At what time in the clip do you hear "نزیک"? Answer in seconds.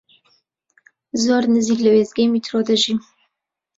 1.55-1.79